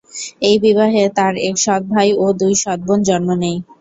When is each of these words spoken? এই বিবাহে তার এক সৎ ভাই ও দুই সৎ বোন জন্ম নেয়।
এই 0.41 0.55
বিবাহে 0.63 1.03
তার 1.17 1.33
এক 1.47 1.55
সৎ 1.65 1.81
ভাই 1.93 2.09
ও 2.15 2.25
দুই 2.39 2.53
সৎ 2.63 2.79
বোন 2.87 2.99
জন্ম 3.09 3.29
নেয়। 3.41 3.59